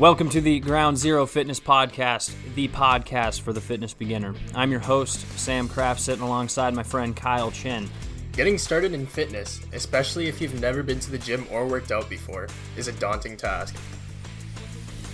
[0.00, 4.34] Welcome to the Ground Zero Fitness Podcast, the podcast for the fitness beginner.
[4.54, 7.86] I'm your host, Sam Kraft, sitting alongside my friend Kyle Chin.
[8.32, 12.08] Getting started in fitness, especially if you've never been to the gym or worked out
[12.08, 13.76] before, is a daunting task.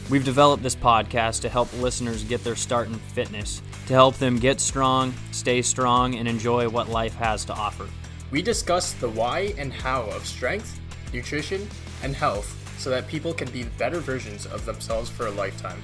[0.09, 4.39] We've developed this podcast to help listeners get their start in fitness, to help them
[4.39, 7.89] get strong, stay strong, and enjoy what life has to offer.
[8.31, 10.79] We discuss the why and how of strength,
[11.13, 11.69] nutrition,
[12.05, 15.83] and health so that people can be better versions of themselves for a lifetime.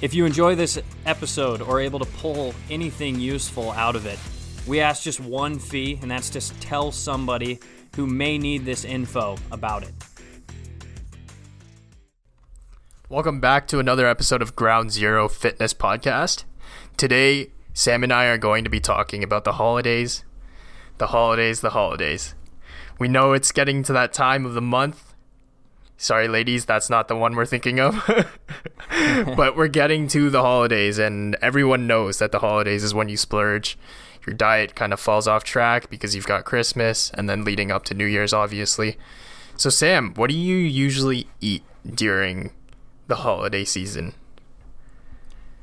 [0.00, 4.18] If you enjoy this episode or able to pull anything useful out of it,
[4.66, 7.58] we ask just one fee, and that's to tell somebody
[7.96, 9.92] who may need this info about it.
[13.08, 16.44] Welcome back to another episode of Ground Zero Fitness Podcast.
[16.98, 20.24] Today, Sam and I are going to be talking about the holidays.
[20.98, 22.34] The holidays, the holidays.
[22.98, 25.14] We know it's getting to that time of the month.
[25.96, 28.04] Sorry, ladies, that's not the one we're thinking of.
[29.36, 33.16] but we're getting to the holidays, and everyone knows that the holidays is when you
[33.16, 33.78] splurge.
[34.26, 37.84] Your diet kind of falls off track because you've got Christmas and then leading up
[37.86, 38.96] to New Year's, obviously.
[39.56, 42.52] So, Sam, what do you usually eat during
[43.06, 44.14] the holiday season?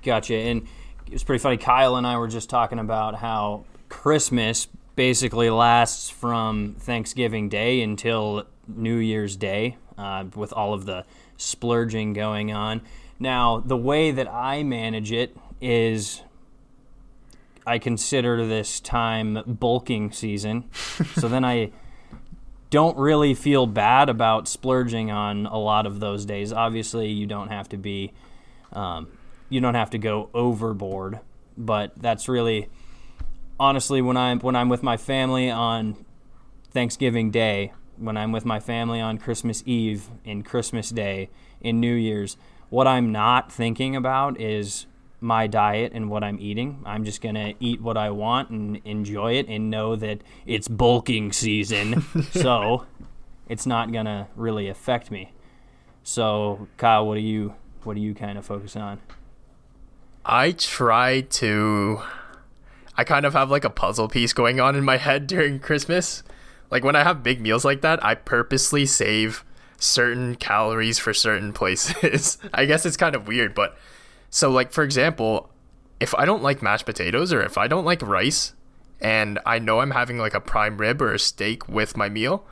[0.04, 0.36] Gotcha.
[0.36, 0.68] And
[1.08, 1.58] it was pretty funny.
[1.58, 8.46] Kyle and I were just talking about how Christmas basically lasts from Thanksgiving Day until
[8.68, 11.06] New Year's Day, uh, with all of the
[11.38, 12.82] splurging going on.
[13.20, 16.22] Now, the way that I manage it is
[17.66, 20.70] I consider this time bulking season.
[21.16, 21.72] so then I
[22.70, 26.52] don't really feel bad about splurging on a lot of those days.
[26.54, 28.14] Obviously, you don't have to be,
[28.74, 29.08] um,
[29.50, 31.20] you don't have to go overboard,
[31.58, 32.70] but that's really
[33.60, 36.06] honestly, when I'm when I'm with my family on
[36.72, 41.30] Thanksgiving Day, when I'm with my family on Christmas Eve, in Christmas Day,
[41.62, 42.38] in New Year's,
[42.70, 44.86] what I'm not thinking about is
[45.22, 46.82] my diet and what I'm eating.
[46.86, 50.68] I'm just going to eat what I want and enjoy it and know that it's
[50.68, 52.06] bulking season.
[52.32, 52.86] so
[53.48, 55.32] it's not going to really affect me.
[56.04, 59.00] So, Kyle, what do you what do you kind of focus on?
[60.26, 62.02] I try to
[62.98, 66.24] I kind of have like a puzzle piece going on in my head during Christmas.
[66.72, 69.44] Like when I have big meals like that, I purposely save
[69.78, 72.38] certain calories for certain places.
[72.54, 73.78] I guess it's kind of weird, but
[74.30, 75.50] so like for example,
[76.00, 78.54] if I don't like mashed potatoes or if I don't like rice
[79.02, 82.46] and I know I'm having like a prime rib or a steak with my meal,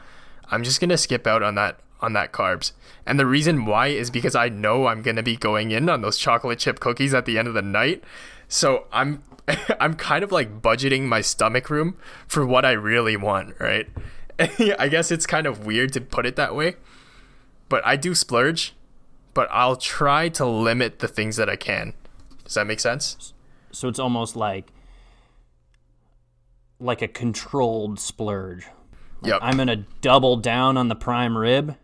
[0.49, 2.73] I'm just going to skip out on that on that carbs.
[3.05, 6.01] And the reason why is because I know I'm going to be going in on
[6.01, 8.03] those chocolate chip cookies at the end of the night.
[8.49, 9.23] So I'm
[9.79, 13.87] I'm kind of like budgeting my stomach room for what I really want, right?
[14.39, 16.75] I guess it's kind of weird to put it that way,
[17.69, 18.73] but I do splurge,
[19.33, 21.93] but I'll try to limit the things that I can.
[22.43, 23.33] Does that make sense?
[23.71, 24.71] So it's almost like
[26.79, 28.67] like a controlled splurge.
[29.21, 29.39] Like yep.
[29.41, 31.77] I'm going to double down on the prime rib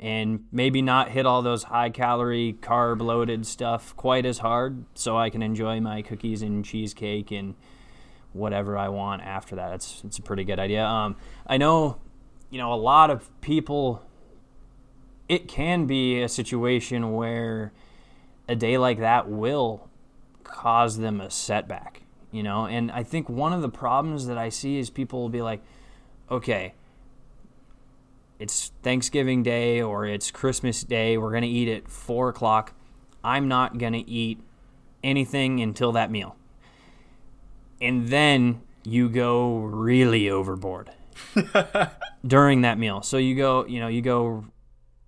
[0.00, 5.16] and maybe not hit all those high calorie, carb loaded stuff quite as hard so
[5.16, 7.54] I can enjoy my cookies and cheesecake and
[8.32, 9.72] whatever I want after that.
[9.74, 10.84] It's, it's a pretty good idea.
[10.84, 11.16] Um,
[11.46, 12.00] I know,
[12.50, 14.02] you know, a lot of people,
[15.28, 17.72] it can be a situation where
[18.48, 19.88] a day like that will
[20.44, 24.48] cause them a setback, you know, and I think one of the problems that I
[24.48, 25.62] see is people will be like,
[26.30, 26.74] okay,
[28.38, 31.18] it's Thanksgiving Day or it's Christmas Day.
[31.18, 32.72] We're going to eat at four o'clock.
[33.24, 34.40] I'm not going to eat
[35.02, 36.36] anything until that meal.
[37.80, 40.90] And then you go really overboard
[42.26, 43.02] during that meal.
[43.02, 44.44] So you go, you know, you go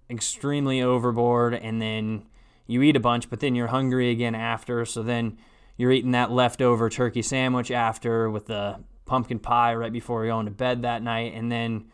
[0.09, 2.25] extremely overboard and then
[2.67, 4.85] you eat a bunch, but then you're hungry again after.
[4.85, 5.39] So then
[5.77, 10.47] you're eating that leftover turkey sandwich after with the pumpkin pie right before you're going
[10.47, 11.33] to bed that night.
[11.35, 11.87] And then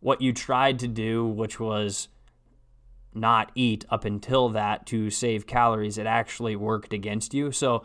[0.00, 2.08] what you tried to do, which was
[3.14, 7.52] not eat up until that to save calories, it actually worked against you.
[7.52, 7.84] So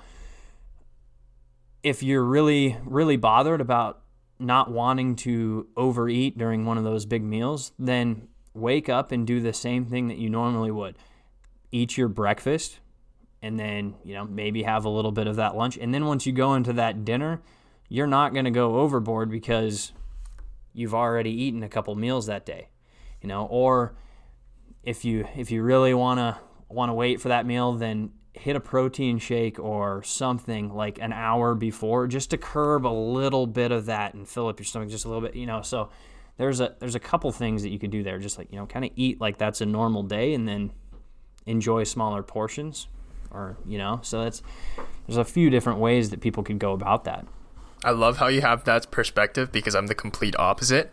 [1.84, 4.02] if you're really, really bothered about
[4.40, 9.40] not wanting to overeat during one of those big meals, then wake up and do
[9.40, 10.98] the same thing that you normally would.
[11.72, 12.80] Eat your breakfast
[13.42, 15.78] and then, you know, maybe have a little bit of that lunch.
[15.78, 17.42] And then once you go into that dinner,
[17.90, 19.92] you're not going to go overboard because
[20.76, 22.70] you've already eaten a couple meals that day,
[23.22, 23.96] you know, or
[24.84, 26.38] if you if you really want to
[26.70, 31.14] want to wait for that meal, then hit a protein shake or something like an
[31.14, 34.90] hour before just to curb a little bit of that and fill up your stomach
[34.90, 35.62] just a little bit, you know.
[35.62, 35.90] So
[36.38, 38.66] there's a there's a couple things that you could do there just like, you know,
[38.66, 40.72] kind of eat like that's a normal day and then
[41.46, 42.88] enjoy smaller portions
[43.32, 44.42] or you know so that's
[45.06, 47.26] there's a few different ways that people could go about that
[47.86, 50.92] I love how you have that perspective because I'm the complete opposite.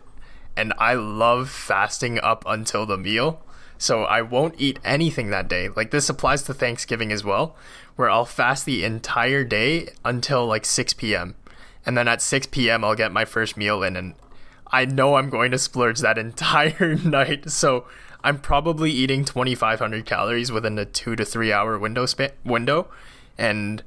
[0.55, 3.41] And I love fasting up until the meal.
[3.79, 5.69] So I won't eat anything that day.
[5.69, 7.55] Like this applies to Thanksgiving as well,
[7.95, 11.33] where I'll fast the entire day until like 6 p.m.
[11.83, 13.97] And then at 6 p.m., I'll get my first meal in.
[13.97, 14.13] And
[14.67, 17.49] I know I'm going to splurge that entire night.
[17.49, 17.85] So
[18.23, 22.05] I'm probably eating 2,500 calories within a two to three hour window
[22.45, 22.87] window.
[23.35, 23.81] And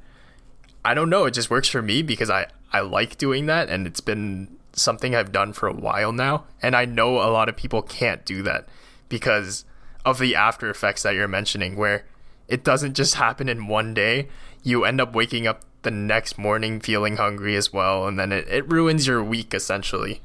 [0.83, 1.23] I don't know.
[1.23, 5.15] It just works for me because I, I like doing that and it's been something
[5.15, 6.45] I've done for a while now.
[6.61, 8.67] And I know a lot of people can't do that
[9.09, 9.65] because
[10.05, 12.05] of the after effects that you're mentioning, where
[12.47, 14.29] it doesn't just happen in one day.
[14.63, 18.47] You end up waking up the next morning feeling hungry as well, and then it,
[18.47, 20.21] it ruins your week essentially.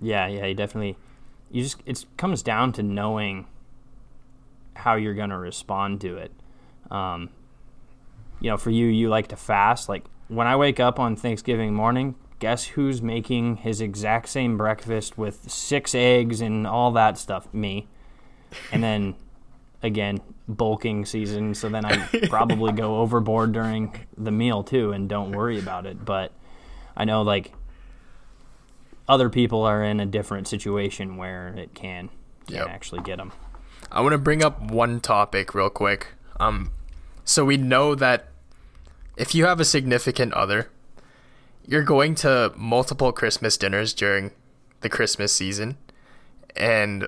[0.00, 0.96] Yeah, yeah, you definitely.
[1.50, 3.46] You just it comes down to knowing
[4.74, 6.32] how you're gonna respond to it.
[6.90, 7.30] Um,
[8.40, 9.88] you know, for you, you like to fast.
[9.88, 15.18] Like when I wake up on Thanksgiving morning, guess who's making his exact same breakfast
[15.18, 17.52] with six eggs and all that stuff?
[17.52, 17.88] Me.
[18.72, 19.14] And then
[19.82, 25.32] again, bulking season, so then I probably go overboard during the meal too and don't
[25.32, 26.04] worry about it.
[26.04, 26.32] But
[26.96, 27.52] I know like
[29.08, 32.10] other people are in a different situation where it can,
[32.46, 32.68] can yep.
[32.68, 33.32] actually get them.
[33.90, 36.08] I want to bring up one topic real quick.
[36.38, 36.72] Um,
[37.24, 38.28] so we know that
[39.18, 40.70] if you have a significant other,
[41.66, 44.30] you're going to multiple Christmas dinners during
[44.80, 45.76] the Christmas season,
[46.56, 47.06] and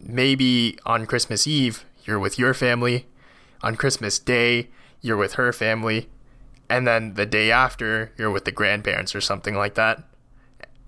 [0.00, 3.06] maybe on Christmas Eve, you're with your family,
[3.62, 4.70] on Christmas Day,
[5.02, 6.08] you're with her family,
[6.70, 10.02] and then the day after, you're with the grandparents or something like that.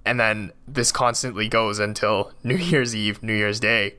[0.06, 3.96] And then this constantly goes until New Year's Eve, New Year's Day.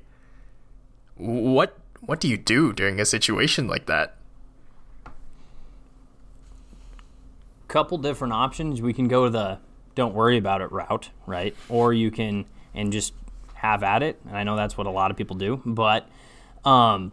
[1.16, 4.17] What what do you do during a situation like that?
[7.68, 8.82] Couple different options.
[8.82, 9.60] We can go the
[9.96, 11.56] don't worry about it route, right?
[11.70, 13.14] Or you can and just
[13.56, 14.20] have at it.
[14.28, 16.08] And I know that's what a lot of people do, but
[16.64, 17.12] um,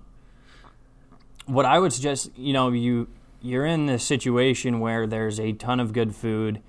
[1.46, 3.08] what I would suggest, you know, you
[3.40, 6.60] you're in this situation where there's a ton of good food,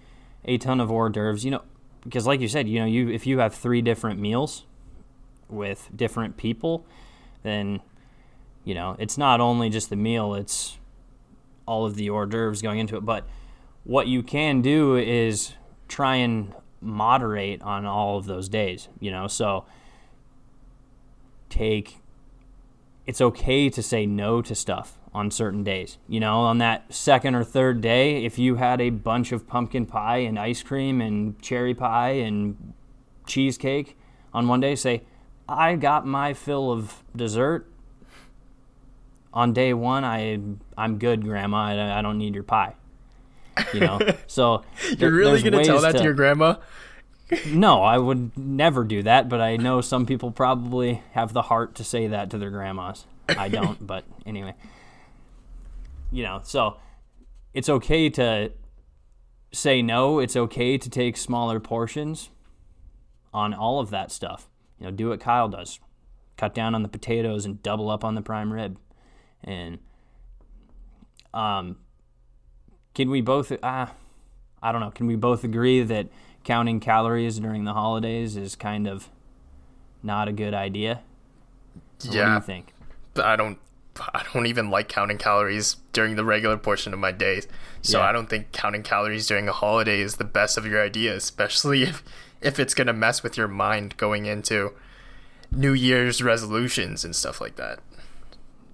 [0.44, 1.62] a ton of hors d'oeuvres, you know,
[2.04, 4.66] because like you said, you know, you if you have three different meals
[5.50, 6.86] with different people,
[7.44, 7.82] then
[8.64, 10.78] you know, it's not only just the meal, it's
[11.66, 13.28] all of the hors d'oeuvres going into it, but
[13.86, 15.54] what you can do is
[15.88, 19.28] try and moderate on all of those days, you know.
[19.28, 19.66] So
[21.50, 22.00] take
[23.06, 25.98] it's okay to say no to stuff on certain days.
[26.08, 29.86] You know, on that second or third day, if you had a bunch of pumpkin
[29.86, 32.74] pie and ice cream and cherry pie and
[33.28, 33.98] cheesecake
[34.34, 35.04] on one day, say,
[35.48, 37.68] I got my fill of dessert.
[39.34, 40.40] On day one, I
[40.78, 41.58] I'm good, Grandma.
[41.58, 42.76] I, I don't need your pie.
[43.74, 44.64] You know, so
[44.98, 46.56] you're really gonna tell that to, to your grandma?
[47.48, 49.30] no, I would never do that.
[49.30, 53.06] But I know some people probably have the heart to say that to their grandmas.
[53.30, 54.54] I don't, but anyway,
[56.12, 56.78] you know, so
[57.54, 58.52] it's okay to
[59.52, 60.20] say no.
[60.20, 62.30] It's okay to take smaller portions
[63.34, 64.48] on all of that stuff.
[64.80, 65.80] You know, do what Kyle does.
[66.38, 68.78] Cut down on the potatoes and double up on the prime rib.
[69.44, 69.80] And
[71.34, 71.78] um,
[72.96, 73.52] can we both?
[73.52, 73.88] Uh,
[74.64, 74.90] I don't know.
[74.90, 76.08] Can we both agree that
[76.44, 79.10] counting calories during the holidays is kind of
[80.02, 81.02] not a good idea?
[82.08, 82.22] Or yeah.
[82.22, 82.74] What do you think?
[83.18, 83.60] I don't.
[83.98, 87.48] I don't even like counting calories during the regular portion of my days.
[87.82, 88.10] So yeah.
[88.10, 91.84] I don't think counting calories during a holiday is the best of your idea, especially
[91.90, 92.04] if
[92.42, 94.74] if it's gonna mess with your mind going into
[95.52, 97.80] New Year's resolutions and stuff like that.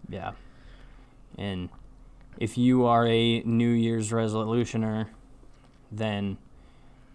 [0.09, 0.31] Yeah.
[1.37, 1.69] And
[2.38, 5.07] if you are a New Year's resolutioner,
[5.91, 6.38] then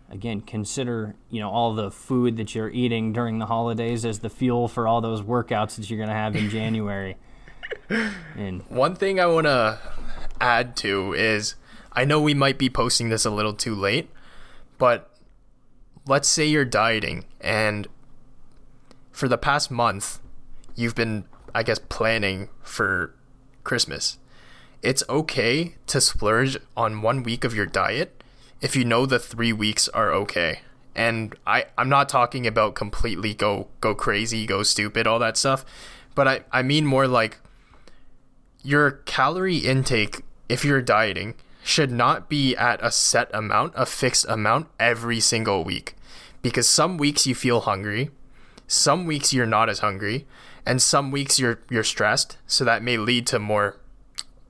[0.09, 4.31] again consider you know all the food that you're eating during the holidays as the
[4.31, 7.17] fuel for all those workouts that you're going to have in January.
[8.37, 9.79] and one thing I want to
[10.41, 11.55] add to is
[11.93, 14.11] I know we might be posting this a little too late,
[14.79, 15.11] but
[16.07, 17.89] let's say you're dieting and
[19.11, 20.21] for the past month
[20.75, 23.15] you've been I guess planning for
[23.65, 24.19] Christmas
[24.83, 28.23] it's okay to splurge on one week of your diet
[28.61, 30.61] if you know the three weeks are okay.
[30.95, 35.65] And I, I'm not talking about completely go go crazy, go stupid, all that stuff.
[36.15, 37.39] But I, I mean more like
[38.63, 44.25] your calorie intake, if you're dieting, should not be at a set amount, a fixed
[44.29, 45.95] amount every single week.
[46.41, 48.11] Because some weeks you feel hungry,
[48.67, 50.27] some weeks you're not as hungry
[50.65, 53.79] and some weeks you're you're stressed, so that may lead to more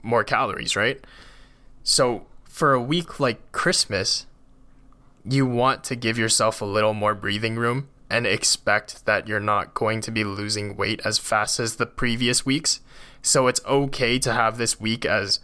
[0.06, 1.04] more calories, right?
[1.82, 4.26] So for a week like Christmas,
[5.24, 9.74] you want to give yourself a little more breathing room and expect that you're not
[9.74, 12.80] going to be losing weight as fast as the previous weeks.
[13.20, 15.40] So it's okay to have this week as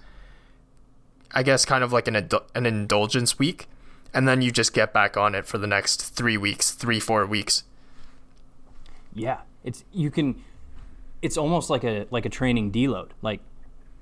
[1.32, 3.66] I guess kind of like an an indulgence week
[4.14, 7.26] and then you just get back on it for the next 3 weeks, 3 4
[7.26, 7.64] weeks.
[9.14, 10.42] Yeah, it's you can
[11.20, 13.10] it's almost like a like a training deload.
[13.20, 13.40] Like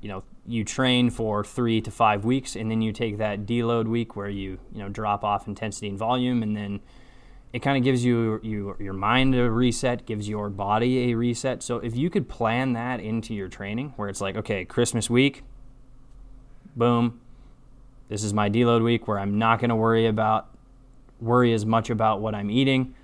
[0.00, 3.86] you know, you train for three to five weeks, and then you take that deload
[3.86, 6.80] week where you you know drop off intensity and volume, and then
[7.52, 11.62] it kind of gives you, you your mind a reset, gives your body a reset.
[11.62, 15.42] So if you could plan that into your training, where it's like, okay, Christmas week,
[16.76, 17.20] boom,
[18.08, 20.48] this is my deload week where I'm not going to worry about
[21.20, 22.94] worry as much about what I'm eating.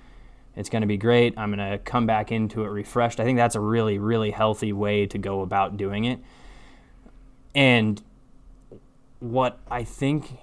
[0.54, 1.34] It's going to be great.
[1.36, 3.20] I'm going to come back into it refreshed.
[3.20, 6.20] I think that's a really really healthy way to go about doing it.
[7.56, 8.02] And
[9.18, 10.38] what I think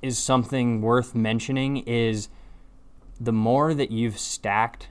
[0.00, 2.30] is something worth mentioning is
[3.20, 4.88] the more that you've stacked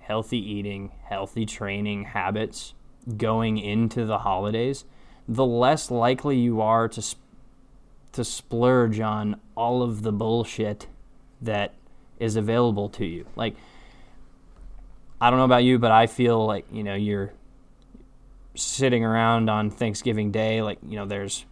[0.00, 2.74] healthy eating, healthy training habits
[3.16, 4.84] going into the holidays,
[5.26, 7.02] the less likely you are to
[8.12, 10.86] to splurge on all of the bullshit
[11.40, 11.74] that
[12.18, 13.26] is available to you.
[13.34, 13.56] Like
[15.20, 17.32] I don't know about you, but I feel like, you know, you're
[18.56, 21.46] sitting around on Thanksgiving Day, like you know, there's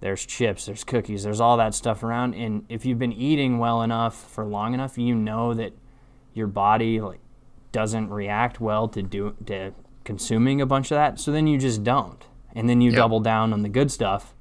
[0.00, 3.82] there's chips, there's cookies, there's all that stuff around, and if you've been eating well
[3.82, 5.72] enough for long enough, you know that
[6.34, 7.20] your body like
[7.72, 9.72] doesn't react well to do to
[10.04, 11.18] consuming a bunch of that.
[11.18, 12.22] So then you just don't,
[12.54, 12.98] and then you yep.
[12.98, 14.34] double down on the good stuff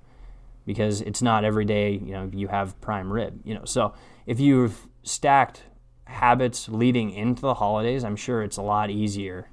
[0.65, 1.91] because it's not every day.
[1.91, 3.39] You know, you have prime rib.
[3.43, 3.93] You know, so
[4.25, 5.63] if you've stacked
[6.05, 9.50] habits leading into the holidays, I'm sure it's a lot easier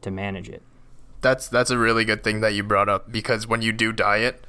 [0.00, 0.62] to manage it
[1.20, 4.44] that's that's a really good thing that you brought up because when you do diet,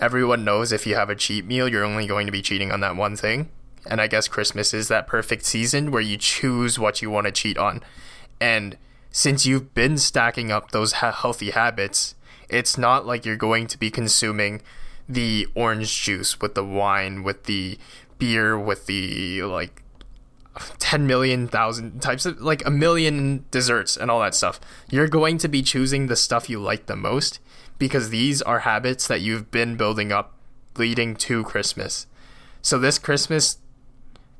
[0.00, 2.80] everyone knows if you have a cheat meal, you're only going to be cheating on
[2.80, 3.50] that one thing.
[3.86, 7.32] And I guess Christmas is that perfect season where you choose what you want to
[7.32, 7.82] cheat on.
[8.40, 8.78] And
[9.10, 12.14] since you've been stacking up those ha- healthy habits,
[12.48, 14.62] it's not like you're going to be consuming
[15.08, 17.78] the orange juice with the wine, with the
[18.18, 19.83] beer, with the like
[20.78, 24.60] 10 million thousand types of like a million desserts and all that stuff.
[24.88, 27.40] You're going to be choosing the stuff you like the most
[27.78, 30.34] because these are habits that you've been building up
[30.76, 32.06] leading to Christmas.
[32.62, 33.58] So this Christmas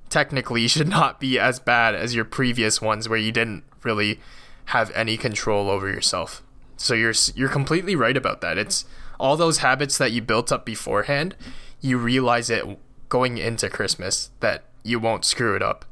[0.08, 4.20] technically should not be as bad as your previous ones where you didn't really
[4.66, 6.42] have any control over yourself.
[6.76, 8.58] So you're you're completely right about that.
[8.58, 8.84] It's
[9.18, 11.36] all those habits that you built up beforehand,
[11.80, 12.78] you realize it
[13.08, 15.84] going into Christmas that you won't screw it up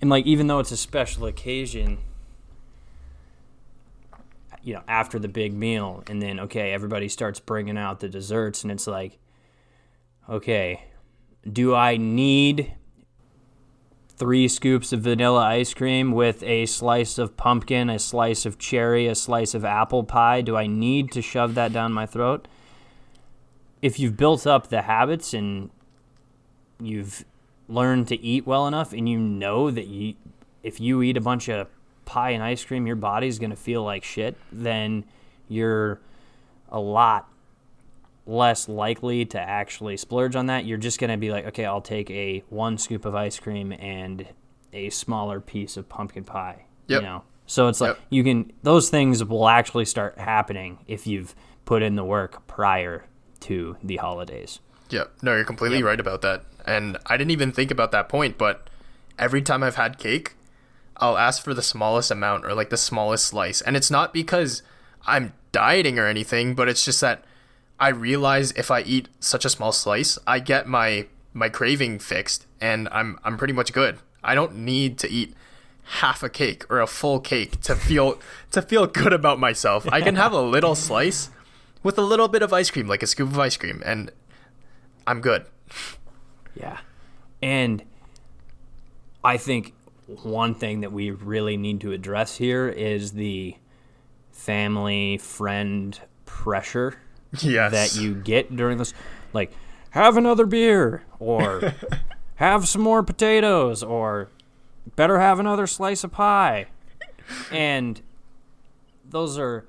[0.00, 1.98] and like even though it's a special occasion
[4.62, 8.62] you know after the big meal and then okay everybody starts bringing out the desserts
[8.62, 9.18] and it's like
[10.28, 10.84] okay
[11.50, 12.74] do i need
[14.08, 19.06] three scoops of vanilla ice cream with a slice of pumpkin a slice of cherry
[19.06, 20.42] a slice of apple pie?
[20.42, 22.46] Do i need to shove that down my throat?
[23.80, 25.70] If you've built up the habits and
[26.78, 27.24] you've
[27.70, 30.14] learn to eat well enough and you know that you
[30.62, 31.68] if you eat a bunch of
[32.04, 35.04] pie and ice cream your body's going to feel like shit then
[35.48, 36.00] you're
[36.70, 37.28] a lot
[38.26, 41.80] less likely to actually splurge on that you're just going to be like okay I'll
[41.80, 44.26] take a one scoop of ice cream and
[44.72, 47.00] a smaller piece of pumpkin pie yep.
[47.00, 48.06] you know so it's like yep.
[48.10, 51.34] you can those things will actually start happening if you've
[51.64, 53.04] put in the work prior
[53.40, 55.86] to the holidays yeah, no, you're completely yep.
[55.86, 56.44] right about that.
[56.66, 58.68] And I didn't even think about that point, but
[59.18, 60.34] every time I've had cake,
[60.96, 63.60] I'll ask for the smallest amount or like the smallest slice.
[63.60, 64.62] And it's not because
[65.06, 67.24] I'm dieting or anything, but it's just that
[67.78, 72.46] I realize if I eat such a small slice, I get my my craving fixed
[72.60, 73.98] and I'm I'm pretty much good.
[74.22, 75.34] I don't need to eat
[75.84, 78.20] half a cake or a full cake to feel
[78.50, 79.88] to feel good about myself.
[79.90, 81.30] I can have a little slice
[81.82, 84.10] with a little bit of ice cream, like a scoop of ice cream, and
[85.06, 85.46] I'm good.
[86.54, 86.78] Yeah.
[87.42, 87.82] And
[89.24, 89.74] I think
[90.22, 93.56] one thing that we really need to address here is the
[94.32, 96.96] family friend pressure
[97.38, 97.72] yes.
[97.72, 98.94] that you get during this
[99.32, 99.52] like
[99.90, 101.74] have another beer or
[102.36, 104.28] have some more potatoes or
[104.96, 106.66] better have another slice of pie.
[107.52, 108.00] And
[109.08, 109.64] those are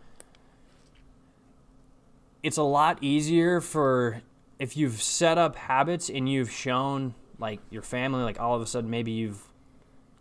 [2.41, 4.21] it's a lot easier for
[4.61, 8.65] if you've set up habits and you've shown like your family like all of a
[8.67, 9.41] sudden maybe you've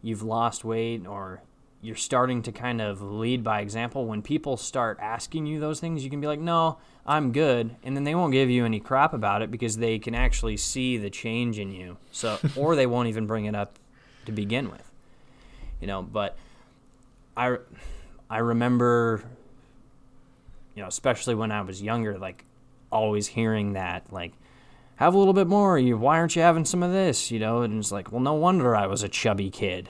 [0.01, 1.43] you've lost weight or
[1.83, 6.05] you're starting to kind of lead by example, when people start asking you those things,
[6.05, 7.75] you can be like, no, I'm good.
[7.83, 10.99] And then they won't give you any crap about it because they can actually see
[10.99, 11.97] the change in you.
[12.13, 13.79] So, or they won't even bring it up
[14.27, 14.93] to begin with,
[15.81, 16.37] you know, but
[17.35, 17.57] I,
[18.29, 19.25] I remember,
[20.75, 22.45] you know, especially when I was younger, like
[22.91, 24.33] always hearing that, like,
[24.97, 25.79] have a little bit more.
[25.79, 27.31] You, why aren't you having some of this?
[27.31, 29.89] You know, and it's like, well, no wonder I was a chubby kid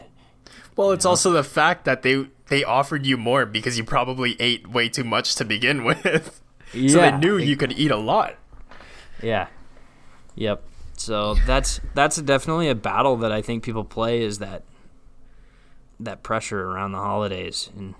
[0.80, 4.66] well, it's also the fact that they they offered you more because you probably ate
[4.68, 6.40] way too much to begin with.
[6.72, 8.36] Yeah, so they knew you could eat a lot.
[9.22, 9.48] Yeah.
[10.36, 10.62] Yep.
[10.96, 14.62] So that's that's definitely a battle that I think people play is that
[15.98, 17.94] that pressure around the holidays and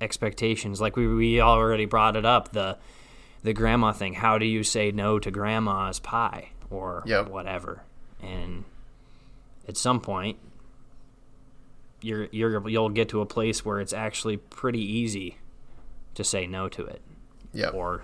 [0.00, 0.80] expectations.
[0.80, 2.78] Like we we already brought it up the
[3.42, 4.14] the grandma thing.
[4.14, 7.28] How do you say no to grandma's pie or yep.
[7.28, 7.82] whatever?
[8.22, 8.64] And
[9.68, 10.38] at some point,
[12.00, 15.36] you're you're you'll get to a place where it's actually pretty easy
[16.14, 17.00] to say no to it.
[17.52, 17.68] Yeah.
[17.68, 18.02] Or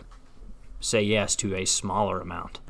[0.81, 2.61] say yes to a smaller amount.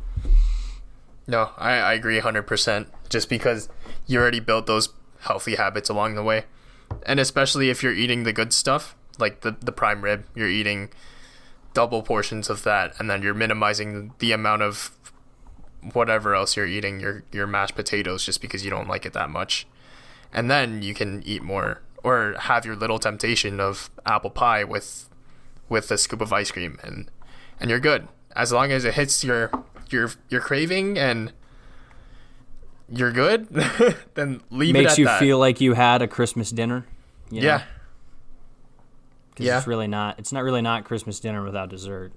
[1.27, 2.87] No, I, I agree 100%.
[3.11, 3.69] Just because
[4.07, 4.89] you already built those
[5.21, 6.45] healthy habits along the way.
[7.05, 10.91] And especially if you're eating the good stuff, like the, the prime rib, you're eating
[11.75, 14.91] double portions of that, and then you're minimizing the amount of
[15.93, 19.31] whatever else you're eating, your, your mashed potatoes, just because you don't like it that
[19.31, 19.67] much
[20.33, 25.09] and then you can eat more or have your little temptation of apple pie with
[25.69, 27.11] with a scoop of ice cream and
[27.61, 29.51] and you're good as long as it hits your
[29.91, 31.33] your your craving and
[32.91, 33.49] you're good
[34.15, 35.19] then leave makes it makes you that.
[35.19, 36.87] feel like you had a christmas dinner
[37.31, 37.47] you know?
[37.47, 37.63] yeah
[39.41, 42.13] yeah it's really not it's not really not christmas dinner without dessert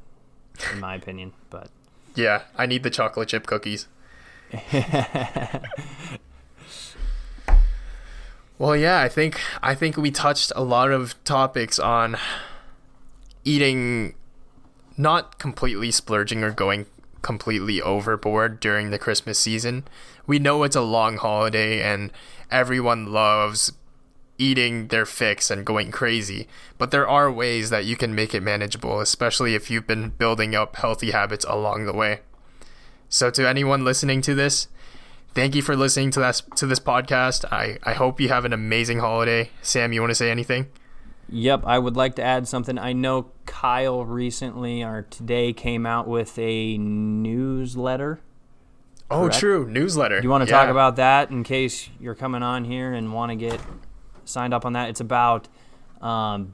[0.73, 1.69] in my opinion but
[2.15, 3.87] yeah i need the chocolate chip cookies
[8.61, 12.15] Well, yeah, I think I think we touched a lot of topics on
[13.43, 14.13] eating
[14.95, 16.85] not completely splurging or going
[17.23, 19.83] completely overboard during the Christmas season.
[20.27, 22.11] We know it's a long holiday and
[22.51, 23.71] everyone loves
[24.41, 28.41] eating their fix and going crazy, but there are ways that you can make it
[28.41, 32.21] manageable, especially if you've been building up healthy habits along the way.
[33.07, 34.67] So to anyone listening to this,
[35.35, 37.45] thank you for listening to this to this podcast.
[37.51, 39.51] I, I hope you have an amazing holiday.
[39.61, 40.67] Sam, you want to say anything?
[41.29, 42.77] Yep, I would like to add something.
[42.77, 48.19] I know Kyle recently or today came out with a newsletter.
[49.09, 49.39] Oh, correct?
[49.39, 50.19] true, newsletter.
[50.19, 50.59] Do you want to yeah.
[50.59, 53.59] talk about that in case you're coming on here and want to get
[54.31, 54.89] signed up on that?
[54.89, 55.47] It's about
[56.01, 56.53] um,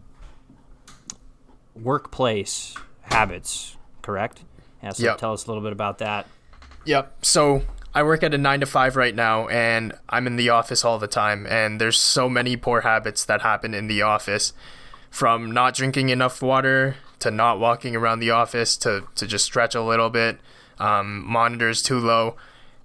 [1.75, 4.43] workplace habits, correct?
[4.83, 5.17] Yeah, so yep.
[5.17, 6.27] tell us a little bit about that.
[6.85, 7.25] Yep.
[7.25, 7.63] So
[7.93, 10.99] I work at a nine to five right now, and I'm in the office all
[10.99, 11.45] the time.
[11.47, 14.53] And there's so many poor habits that happen in the office,
[15.09, 19.73] from not drinking enough water to not walking around the office to to just stretch
[19.73, 20.39] a little bit,
[20.79, 22.35] um, monitors too low.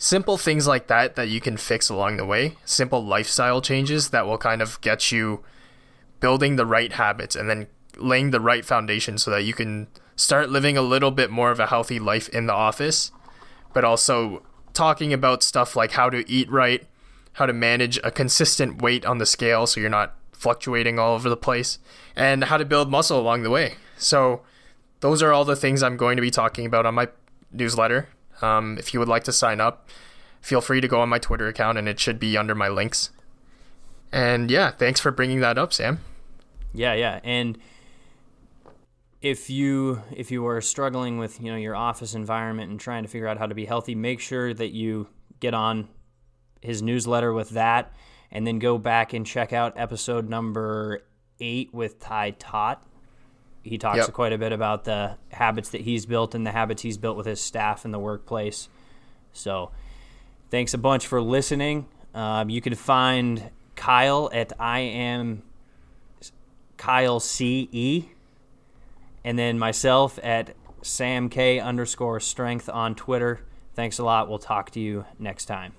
[0.03, 2.57] Simple things like that that you can fix along the way.
[2.65, 5.45] Simple lifestyle changes that will kind of get you
[6.19, 9.87] building the right habits and then laying the right foundation so that you can
[10.17, 13.13] start living a little bit more of a healthy life in the office,
[13.73, 16.85] but also talking about stuff like how to eat right,
[17.35, 21.29] how to manage a consistent weight on the scale so you're not fluctuating all over
[21.29, 21.79] the place,
[22.17, 23.77] and how to build muscle along the way.
[23.97, 24.43] So,
[24.99, 27.07] those are all the things I'm going to be talking about on my
[27.53, 28.09] newsletter.
[28.43, 29.89] Um, if you would like to sign up,
[30.41, 33.11] feel free to go on my Twitter account and it should be under my links.
[34.13, 36.01] And yeah, thanks for bringing that up, Sam.
[36.75, 37.21] Yeah, yeah.
[37.25, 37.59] And
[39.23, 43.09] if you if you are struggling with you know your office environment and trying to
[43.09, 45.09] figure out how to be healthy, make sure that you
[45.41, 45.89] get on
[46.61, 47.93] his newsletter with that,
[48.31, 51.03] and then go back and check out episode number
[51.41, 52.85] eight with Ty Tot.
[53.63, 54.13] He talks yep.
[54.13, 57.27] quite a bit about the habits that he's built and the habits he's built with
[57.27, 58.69] his staff in the workplace.
[59.33, 59.71] So,
[60.51, 61.87] thanks a bunch for listening.
[62.15, 65.43] Um, you can find Kyle at I am
[66.77, 68.05] Kyle C E
[69.25, 73.41] and then myself at Sam K underscore strength on Twitter.
[73.75, 74.29] Thanks a lot.
[74.29, 75.73] We'll talk to you next time.